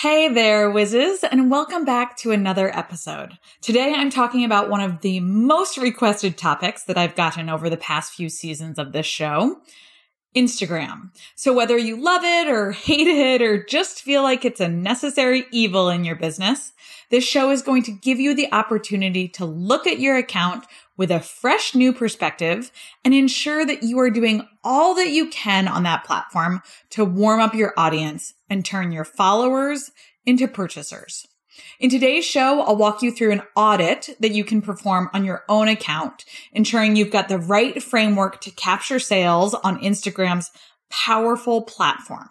[0.00, 3.36] Hey there, whizzes, and welcome back to another episode.
[3.60, 7.76] Today I'm talking about one of the most requested topics that I've gotten over the
[7.76, 9.60] past few seasons of this show.
[10.34, 11.10] Instagram.
[11.34, 15.44] So whether you love it or hate it or just feel like it's a necessary
[15.50, 16.72] evil in your business,
[17.10, 20.64] this show is going to give you the opportunity to look at your account
[21.00, 22.70] with a fresh new perspective
[23.06, 26.60] and ensure that you are doing all that you can on that platform
[26.90, 29.92] to warm up your audience and turn your followers
[30.26, 31.26] into purchasers.
[31.78, 35.42] In today's show, I'll walk you through an audit that you can perform on your
[35.48, 40.50] own account, ensuring you've got the right framework to capture sales on Instagram's
[40.90, 42.28] powerful platform.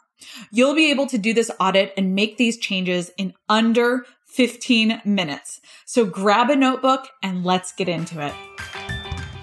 [0.52, 5.60] You'll be able to do this audit and make these changes in under 15 minutes.
[5.86, 8.34] So grab a notebook and let's get into it.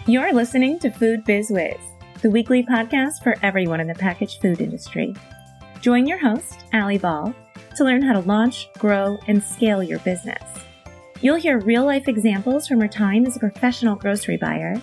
[0.07, 1.81] You're listening to Food Biz Wiz,
[2.23, 5.15] the weekly podcast for everyone in the packaged food industry.
[5.81, 7.35] Join your host, Alli Ball,
[7.77, 10.43] to learn how to launch, grow, and scale your business.
[11.21, 14.81] You'll hear real life examples from her time as a professional grocery buyer,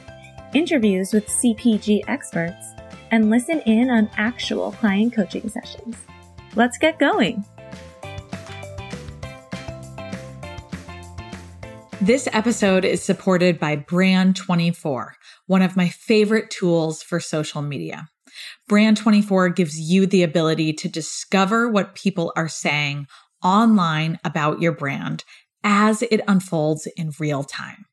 [0.54, 2.74] interviews with CPG experts,
[3.12, 5.96] and listen in on actual client coaching sessions.
[6.56, 7.46] Let's get going.
[12.04, 15.12] This episode is supported by Brand24,
[15.48, 18.10] one of my favorite tools for social media.
[18.70, 23.08] Brand24 gives you the ability to discover what people are saying
[23.42, 25.24] online about your brand
[25.64, 27.86] as it unfolds in real time.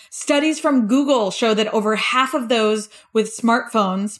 [0.09, 4.19] Studies from Google show that over half of those with smartphones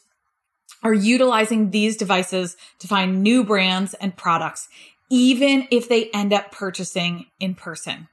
[0.84, 4.68] are utilizing these devices to find new brands and products,
[5.10, 8.08] even if they end up purchasing in person.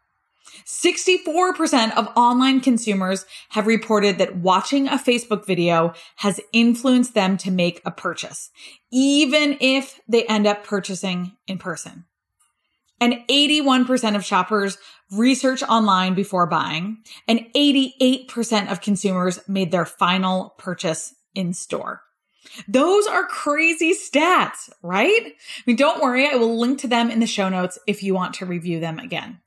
[0.66, 7.50] 64% of online consumers have reported that watching a Facebook video has influenced them to
[7.50, 8.50] make a purchase,
[8.90, 12.04] even if they end up purchasing in person.
[13.00, 14.76] And 81% of shoppers
[15.10, 22.02] research online before buying, and 88% of consumers made their final purchase in store.
[22.66, 25.22] Those are crazy stats, right?
[25.26, 26.28] I mean, don't worry.
[26.28, 28.98] I will link to them in the show notes if you want to review them
[28.98, 29.40] again.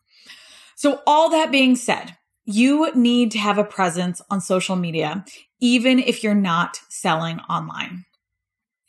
[0.75, 5.24] So all that being said, you need to have a presence on social media,
[5.59, 8.06] even if you're not selling online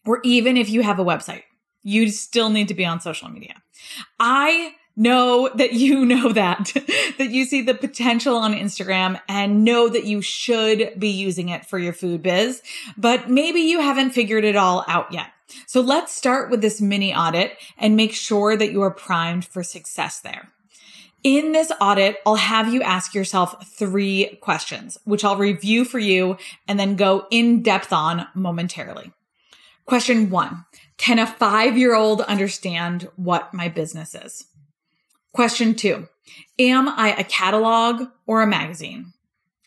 [0.06, 1.42] or even if you have a website,
[1.82, 3.62] you still need to be on social media.
[4.18, 6.72] I know that you know that,
[7.18, 11.66] that you see the potential on Instagram and know that you should be using it
[11.66, 12.62] for your food biz,
[12.96, 15.28] but maybe you haven't figured it all out yet.
[15.66, 19.62] So let's start with this mini audit and make sure that you are primed for
[19.62, 20.48] success there.
[21.22, 26.36] In this audit, I'll have you ask yourself three questions, which I'll review for you
[26.68, 29.12] and then go in depth on momentarily.
[29.86, 34.46] Question one, can a five year old understand what my business is?
[35.34, 36.08] Question two,
[36.60, 39.14] am I a catalog or a magazine?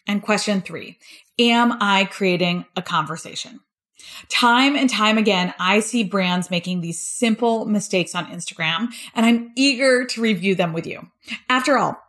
[0.07, 0.97] And question three,
[1.37, 3.59] Am I creating a conversation?
[4.29, 9.51] Time and time again, I see brands making these simple mistakes on Instagram, and I'm
[9.57, 11.11] eager to review them with you.
[11.49, 12.01] After all,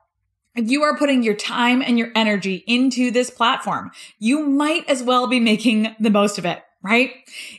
[0.54, 3.90] if you are putting your time and your energy into this platform,
[4.20, 7.12] you might as well be making the most of it, right?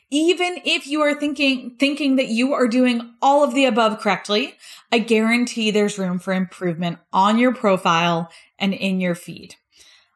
[0.10, 4.56] Even if you are thinking, thinking that you are doing all of the above correctly,
[4.92, 9.56] I guarantee there's room for improvement on your profile and in your feed.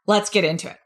[0.08, 0.78] Let's get into it.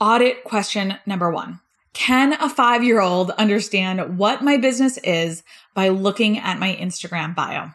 [0.00, 1.60] Audit question number one.
[1.92, 5.42] Can a five year old understand what my business is
[5.74, 7.70] by looking at my Instagram bio?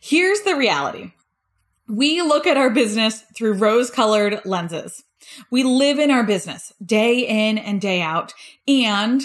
[0.00, 1.12] Here's the reality.
[1.88, 5.04] We look at our business through rose colored lenses.
[5.50, 8.34] We live in our business day in and day out.
[8.68, 9.22] And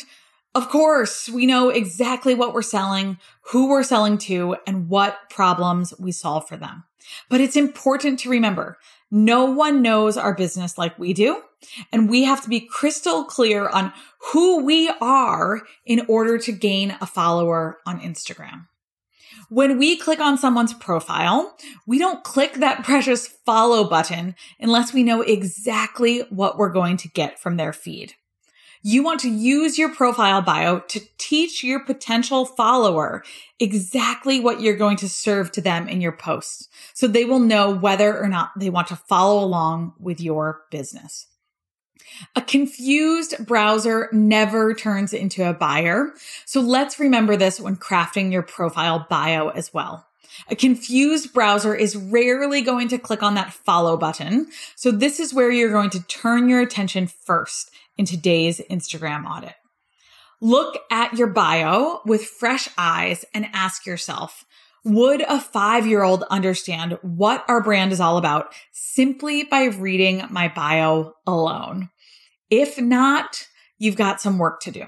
[0.53, 5.93] of course, we know exactly what we're selling, who we're selling to, and what problems
[5.97, 6.83] we solve for them.
[7.29, 8.77] But it's important to remember
[9.11, 11.41] no one knows our business like we do.
[11.91, 13.93] And we have to be crystal clear on
[14.31, 18.67] who we are in order to gain a follower on Instagram.
[19.51, 25.03] When we click on someone's profile, we don't click that precious follow button unless we
[25.03, 28.13] know exactly what we're going to get from their feed.
[28.81, 33.25] You want to use your profile bio to teach your potential follower
[33.59, 36.69] exactly what you're going to serve to them in your posts.
[36.93, 41.27] So they will know whether or not they want to follow along with your business.
[42.35, 46.13] A confused browser never turns into a buyer.
[46.45, 50.05] So let's remember this when crafting your profile bio as well.
[50.49, 54.47] A confused browser is rarely going to click on that follow button.
[54.75, 59.55] So this is where you're going to turn your attention first in today's Instagram audit.
[60.39, 64.45] Look at your bio with fresh eyes and ask yourself,
[64.83, 70.25] would a five year old understand what our brand is all about simply by reading
[70.31, 71.89] my bio alone?
[72.51, 73.47] If not,
[73.79, 74.85] you've got some work to do.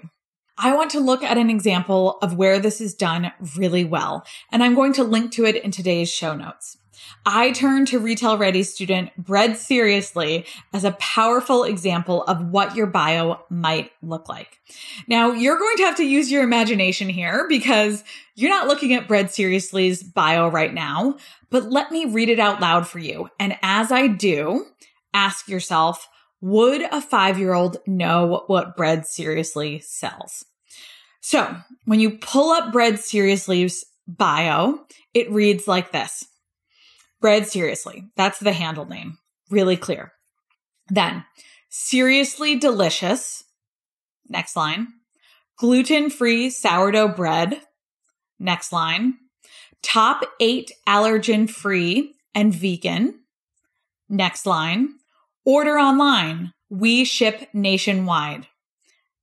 [0.57, 4.61] I want to look at an example of where this is done really well, and
[4.61, 6.77] I'm going to link to it in today's show notes.
[7.25, 12.85] I turn to Retail Ready student Bread Seriously as a powerful example of what your
[12.85, 14.59] bio might look like.
[15.07, 18.03] Now, you're going to have to use your imagination here because
[18.35, 21.17] you're not looking at Bread Seriously's bio right now,
[21.49, 23.29] but let me read it out loud for you.
[23.39, 24.65] And as I do,
[25.13, 26.09] ask yourself,
[26.43, 30.43] would a five year old know what Bread Seriously sells?
[31.21, 31.55] So
[31.85, 36.25] when you pull up Bread Seriously's bio, it reads like this.
[37.21, 38.03] Bread Seriously.
[38.17, 39.19] That's the handle name.
[39.49, 40.11] Really clear.
[40.89, 41.23] Then,
[41.69, 43.45] seriously delicious.
[44.27, 44.87] Next line.
[45.57, 47.61] Gluten free sourdough bread.
[48.37, 49.13] Next line.
[49.81, 53.21] Top eight allergen free and vegan.
[54.09, 54.95] Next line.
[55.45, 56.53] Order online.
[56.69, 58.47] We ship nationwide.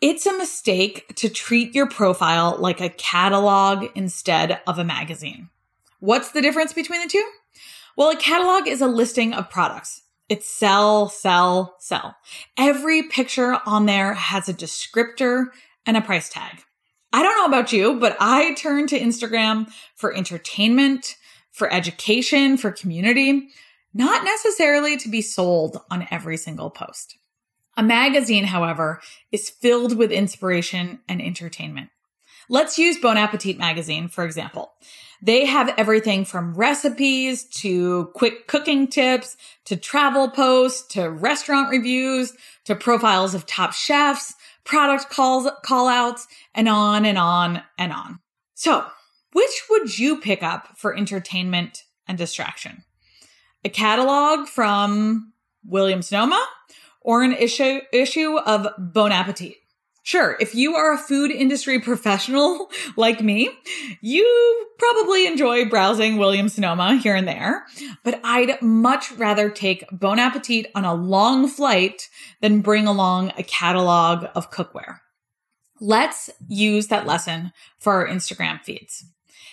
[0.01, 5.49] It's a mistake to treat your profile like a catalog instead of a magazine.
[5.99, 7.27] What's the difference between the two?
[7.97, 10.03] Well, a catalog is a listing of products.
[10.29, 12.15] It's sell, sell, sell.
[12.55, 15.47] Every picture on there has a descriptor
[15.85, 16.63] and a price tag.
[17.11, 21.15] I don't know about you, but I turn to Instagram for entertainment,
[21.51, 23.49] for education, for community,
[23.93, 27.17] not necessarily to be sold on every single post.
[27.75, 31.89] A magazine, however, is filled with inspiration and entertainment.
[32.51, 34.73] Let's use Bon Appetit magazine, for example.
[35.21, 42.33] They have everything from recipes to quick cooking tips to travel posts to restaurant reviews
[42.65, 48.19] to profiles of top chefs, product calls, call outs, and on and on and on.
[48.55, 48.83] So,
[49.33, 52.83] which would you pick up for entertainment and distraction?
[53.63, 56.43] A catalog from Williams Sonoma
[57.01, 59.57] or an issue, issue of Bon Appetit?
[60.09, 63.47] Sure, if you are a food industry professional like me,
[64.01, 67.67] you probably enjoy browsing Williams Sonoma here and there,
[68.03, 72.09] but I'd much rather take Bon Appetit on a long flight
[72.41, 74.97] than bring along a catalog of cookware.
[75.79, 79.05] Let's use that lesson for our Instagram feeds.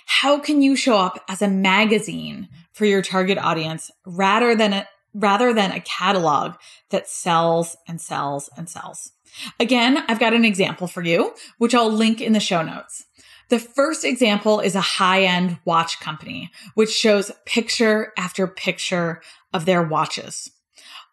[0.07, 4.89] How can you show up as a magazine for your target audience rather than a,
[5.13, 6.55] rather than a catalog
[6.89, 9.13] that sells and sells and sells?
[9.61, 13.05] Again, I've got an example for you, which I'll link in the show notes.
[13.49, 19.65] The first example is a high end watch company, which shows picture after picture of
[19.65, 20.51] their watches.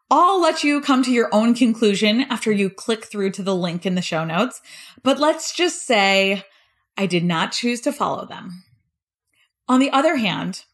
[0.10, 3.86] I'll let you come to your own conclusion after you click through to the link
[3.86, 4.62] in the show notes,
[5.04, 6.44] but let's just say
[6.98, 8.64] I did not choose to follow them.
[9.68, 10.66] On the other hand,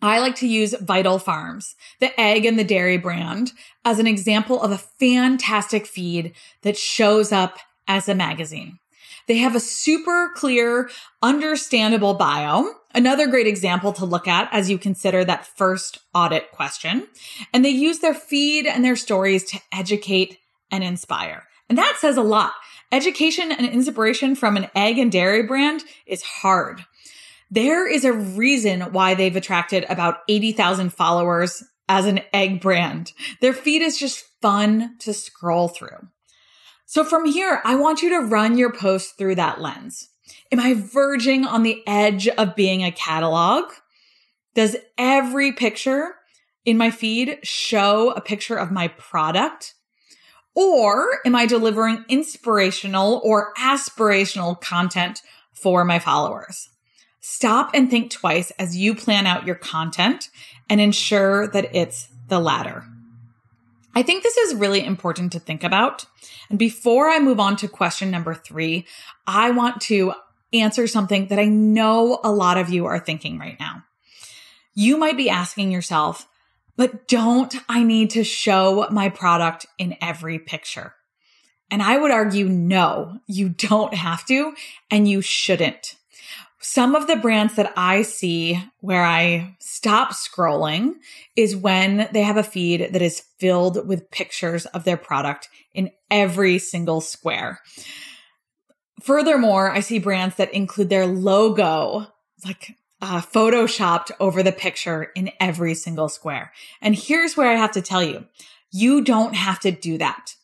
[0.00, 3.52] I like to use Vital Farms, the egg and the dairy brand,
[3.84, 8.78] as an example of a fantastic feed that shows up as a magazine.
[9.26, 10.88] They have a super clear,
[11.22, 12.74] understandable bio.
[12.94, 17.06] Another great example to look at as you consider that first audit question.
[17.52, 20.38] And they use their feed and their stories to educate
[20.70, 21.44] and inspire.
[21.68, 22.52] And that says a lot.
[22.90, 26.86] Education and inspiration from an egg and dairy brand is hard.
[27.50, 33.12] There is a reason why they've attracted about 80,000 followers as an egg brand.
[33.40, 36.08] Their feed is just fun to scroll through.
[36.84, 40.08] So from here, I want you to run your post through that lens.
[40.52, 43.64] Am I verging on the edge of being a catalog?
[44.54, 46.14] Does every picture
[46.64, 49.74] in my feed show a picture of my product?
[50.54, 55.22] Or am I delivering inspirational or aspirational content
[55.54, 56.67] for my followers?
[57.20, 60.28] Stop and think twice as you plan out your content
[60.70, 62.84] and ensure that it's the latter.
[63.94, 66.06] I think this is really important to think about.
[66.50, 68.86] And before I move on to question number three,
[69.26, 70.12] I want to
[70.52, 73.82] answer something that I know a lot of you are thinking right now.
[74.74, 76.28] You might be asking yourself,
[76.76, 80.94] but don't I need to show my product in every picture?
[81.70, 84.54] And I would argue, no, you don't have to,
[84.90, 85.96] and you shouldn't.
[86.60, 90.94] Some of the brands that I see where I stop scrolling
[91.36, 95.90] is when they have a feed that is filled with pictures of their product in
[96.10, 97.60] every single square.
[99.00, 102.08] Furthermore, I see brands that include their logo,
[102.44, 106.52] like uh, photoshopped over the picture in every single square.
[106.82, 108.26] And here's where I have to tell you,
[108.72, 110.34] you don't have to do that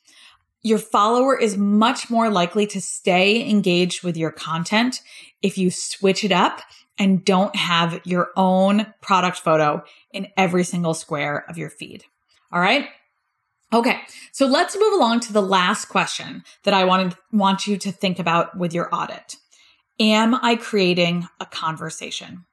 [0.64, 5.02] your follower is much more likely to stay engaged with your content
[5.42, 6.62] if you switch it up
[6.98, 12.04] and don't have your own product photo in every single square of your feed.
[12.50, 12.88] All right.
[13.72, 14.00] Okay.
[14.32, 18.18] So let's move along to the last question that I want, want you to think
[18.18, 19.36] about with your audit.
[20.00, 22.46] Am I creating a conversation?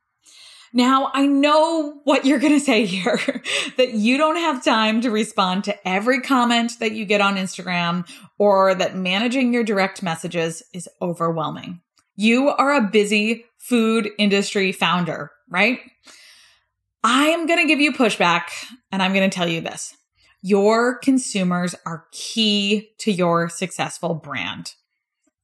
[0.74, 3.20] Now, I know what you're going to say here
[3.78, 8.08] that you don't have time to respond to every comment that you get on Instagram
[8.38, 11.82] or that managing your direct messages is overwhelming.
[12.16, 15.80] You are a busy food industry founder, right?
[17.04, 18.44] I am going to give you pushback
[18.92, 19.96] and I'm going to tell you this.
[20.42, 24.74] Your consumers are key to your successful brand.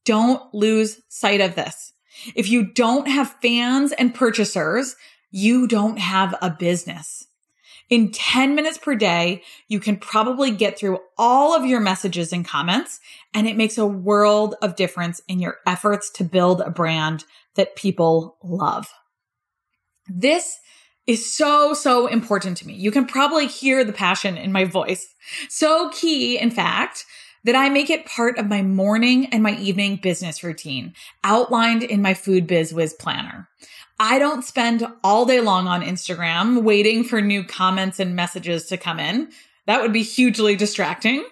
[0.04, 1.92] Don't lose sight of this.
[2.34, 4.96] If you don't have fans and purchasers,
[5.30, 7.26] you don't have a business.
[7.90, 12.46] In 10 minutes per day, you can probably get through all of your messages and
[12.46, 13.00] comments,
[13.32, 17.76] and it makes a world of difference in your efforts to build a brand that
[17.76, 18.92] people love.
[20.06, 20.58] This
[21.06, 22.74] is so, so important to me.
[22.74, 25.14] You can probably hear the passion in my voice.
[25.48, 27.06] So key, in fact,
[27.44, 30.92] that I make it part of my morning and my evening business routine
[31.24, 33.48] outlined in my Food Biz Wiz planner.
[34.00, 38.76] I don't spend all day long on Instagram waiting for new comments and messages to
[38.76, 39.30] come in.
[39.66, 41.24] That would be hugely distracting.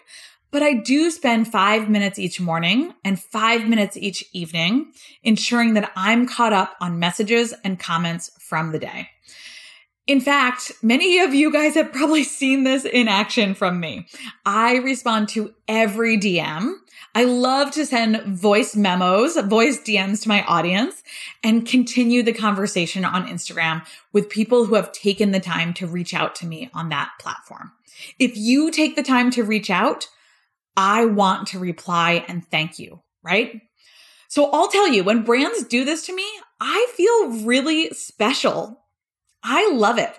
[0.50, 4.92] But I do spend five minutes each morning and five minutes each evening,
[5.23, 9.08] ensuring that I'm caught up on messages and comments from the day.
[10.06, 14.06] In fact, many of you guys have probably seen this in action from me.
[14.44, 16.75] I respond to every DM
[17.16, 21.02] I love to send voice memos, voice DMs to my audience
[21.42, 26.12] and continue the conversation on Instagram with people who have taken the time to reach
[26.12, 27.73] out to me on that platform.
[28.18, 30.08] If you take the time to reach out,
[30.76, 33.62] I want to reply and thank you, right?
[34.28, 36.26] So I'll tell you, when brands do this to me,
[36.61, 38.85] I feel really special.
[39.42, 40.14] I love it.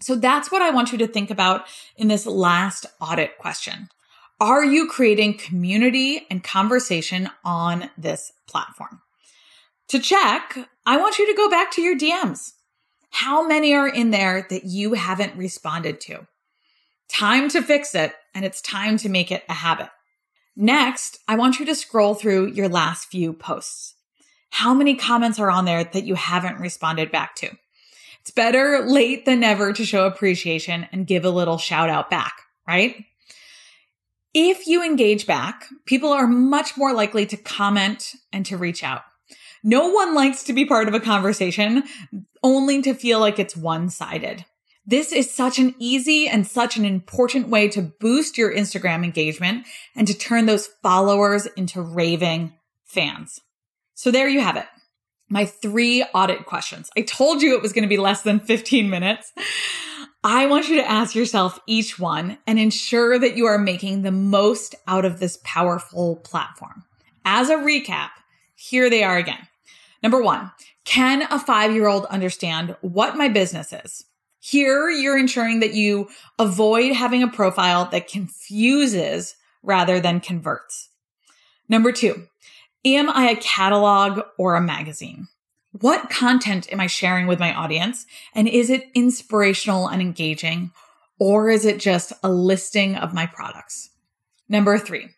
[0.00, 1.64] So that's what I want you to think about
[1.96, 3.88] in this last audit question.
[4.40, 9.02] Are you creating community and conversation on this platform?
[9.88, 10.56] To check,
[10.86, 12.52] I want you to go back to your DMs.
[13.10, 16.26] How many are in there that you haven't responded to?
[17.10, 19.90] Time to fix it, and it's time to make it a habit.
[20.56, 23.94] Next, I want you to scroll through your last few posts.
[24.48, 27.50] How many comments are on there that you haven't responded back to?
[28.22, 32.40] It's better late than never to show appreciation and give a little shout out back,
[32.66, 33.04] right?
[34.32, 39.02] If you engage back, people are much more likely to comment and to reach out.
[39.62, 41.82] No one likes to be part of a conversation
[42.42, 44.44] only to feel like it's one sided.
[44.86, 49.66] This is such an easy and such an important way to boost your Instagram engagement
[49.94, 52.54] and to turn those followers into raving
[52.86, 53.40] fans.
[53.94, 54.66] So there you have it.
[55.28, 56.88] My three audit questions.
[56.96, 59.32] I told you it was going to be less than 15 minutes.
[60.22, 64.12] I want you to ask yourself each one and ensure that you are making the
[64.12, 66.84] most out of this powerful platform.
[67.24, 68.10] As a recap,
[68.54, 69.48] here they are again.
[70.02, 70.50] Number one,
[70.84, 74.04] can a five year old understand what my business is?
[74.40, 76.08] Here, you're ensuring that you
[76.38, 80.90] avoid having a profile that confuses rather than converts.
[81.68, 82.26] Number two,
[82.84, 85.28] am I a catalog or a magazine?
[85.72, 88.04] What content am I sharing with my audience?
[88.34, 90.72] And is it inspirational and engaging?
[91.18, 93.90] Or is it just a listing of my products?
[94.48, 95.10] Number three,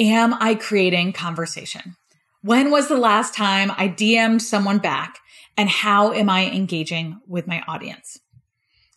[0.00, 1.96] am I creating conversation?
[2.42, 5.18] When was the last time I DM'd someone back?
[5.56, 8.18] And how am I engaging with my audience?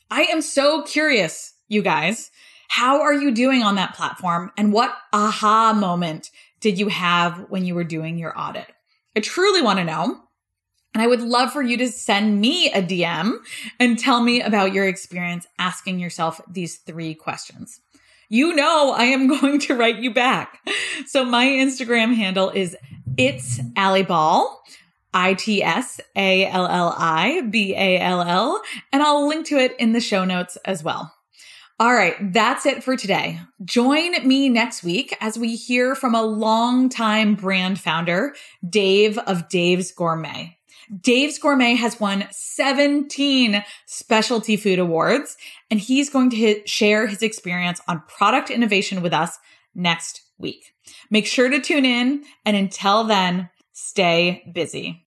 [0.09, 2.31] I am so curious, you guys.
[2.69, 4.51] How are you doing on that platform?
[4.57, 8.67] And what aha moment did you have when you were doing your audit?
[9.15, 10.23] I truly want to know.
[10.97, 13.35] And I would love for you to send me a DM
[13.79, 17.81] and tell me about your experience asking yourself these three questions.
[18.29, 20.67] You know, I am going to write you back.
[21.05, 22.75] So my Instagram handle is
[23.15, 24.59] it's Alli Ball.
[25.13, 28.59] I T S A L L I B A L L,
[28.91, 31.13] and I'll link to it in the show notes as well.
[31.79, 33.39] All right, that's it for today.
[33.63, 38.33] Join me next week as we hear from a longtime brand founder,
[38.67, 40.56] Dave of Dave's Gourmet.
[41.01, 45.37] Dave's Gourmet has won 17 specialty food awards,
[45.69, 49.37] and he's going to hit, share his experience on product innovation with us
[49.75, 50.73] next week.
[51.09, 55.06] Make sure to tune in, and until then, stay busy.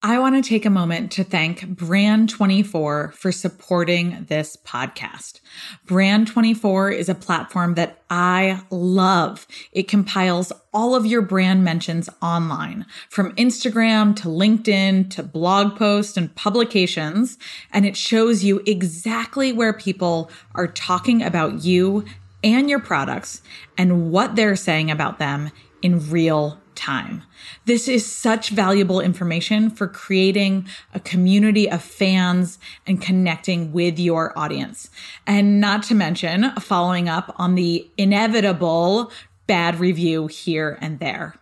[0.00, 5.40] I want to take a moment to thank Brand24 for supporting this podcast.
[5.88, 9.48] Brand24 is a platform that I love.
[9.72, 16.16] It compiles all of your brand mentions online from Instagram to LinkedIn to blog posts
[16.16, 17.36] and publications.
[17.72, 22.04] And it shows you exactly where people are talking about you
[22.44, 23.42] and your products
[23.76, 25.50] and what they're saying about them
[25.82, 27.22] in real time.
[27.66, 34.38] This is such valuable information for creating a community of fans and connecting with your
[34.38, 34.88] audience.
[35.26, 39.10] And not to mention following up on the inevitable
[39.46, 41.34] bad review here and there.